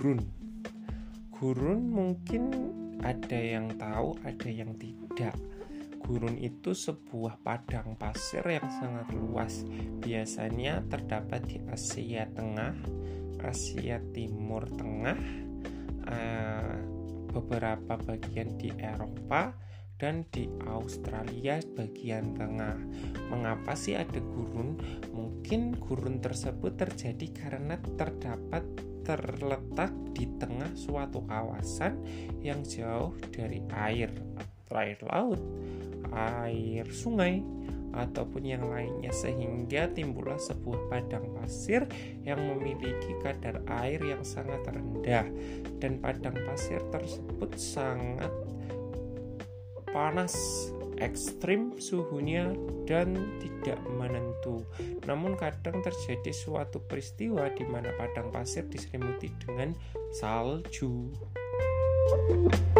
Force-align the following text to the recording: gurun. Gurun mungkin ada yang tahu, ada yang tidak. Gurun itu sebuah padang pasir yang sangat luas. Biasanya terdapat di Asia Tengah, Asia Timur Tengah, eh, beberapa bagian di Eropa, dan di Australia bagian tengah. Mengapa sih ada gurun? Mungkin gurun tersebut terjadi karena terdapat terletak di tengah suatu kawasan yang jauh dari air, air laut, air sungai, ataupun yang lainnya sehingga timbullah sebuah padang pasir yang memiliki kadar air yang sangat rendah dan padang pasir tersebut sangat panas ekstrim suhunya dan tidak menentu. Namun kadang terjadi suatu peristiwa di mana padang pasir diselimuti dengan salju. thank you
gurun. 0.00 0.24
Gurun 1.28 1.92
mungkin 1.92 2.48
ada 3.04 3.36
yang 3.36 3.68
tahu, 3.76 4.16
ada 4.24 4.48
yang 4.48 4.72
tidak. 4.80 5.36
Gurun 6.00 6.40
itu 6.40 6.72
sebuah 6.72 7.36
padang 7.44 8.00
pasir 8.00 8.40
yang 8.48 8.64
sangat 8.80 9.12
luas. 9.12 9.60
Biasanya 10.00 10.88
terdapat 10.88 11.44
di 11.44 11.60
Asia 11.68 12.24
Tengah, 12.32 12.72
Asia 13.44 14.00
Timur 14.16 14.64
Tengah, 14.72 15.20
eh, 16.08 16.76
beberapa 17.28 18.00
bagian 18.00 18.56
di 18.56 18.72
Eropa, 18.80 19.52
dan 20.00 20.24
di 20.32 20.48
Australia 20.64 21.60
bagian 21.76 22.32
tengah. 22.32 22.80
Mengapa 23.28 23.76
sih 23.76 23.94
ada 23.94 24.16
gurun? 24.16 24.80
Mungkin 25.12 25.76
gurun 25.76 26.24
tersebut 26.24 26.80
terjadi 26.80 27.28
karena 27.36 27.76
terdapat 28.00 28.64
terletak 29.04 29.92
di 30.16 30.24
tengah 30.40 30.72
suatu 30.72 31.20
kawasan 31.28 32.00
yang 32.40 32.64
jauh 32.64 33.12
dari 33.28 33.60
air, 33.76 34.08
air 34.72 34.98
laut, 35.04 35.40
air 36.16 36.88
sungai, 36.88 37.44
ataupun 37.90 38.46
yang 38.46 38.70
lainnya 38.70 39.10
sehingga 39.10 39.90
timbullah 39.90 40.38
sebuah 40.38 40.86
padang 40.86 41.26
pasir 41.34 41.86
yang 42.22 42.38
memiliki 42.38 43.18
kadar 43.18 43.66
air 43.82 43.98
yang 43.98 44.22
sangat 44.22 44.62
rendah 44.70 45.26
dan 45.82 45.98
padang 45.98 46.38
pasir 46.46 46.78
tersebut 46.94 47.50
sangat 47.58 48.30
panas 49.90 50.34
ekstrim 51.00 51.80
suhunya 51.80 52.52
dan 52.84 53.16
tidak 53.40 53.80
menentu. 53.88 54.62
Namun 55.08 55.34
kadang 55.34 55.80
terjadi 55.80 56.30
suatu 56.30 56.84
peristiwa 56.84 57.48
di 57.56 57.64
mana 57.64 57.90
padang 57.96 58.28
pasir 58.28 58.68
diselimuti 58.68 59.32
dengan 59.40 59.72
salju. 60.12 61.10
thank 62.10 62.76
you 62.76 62.79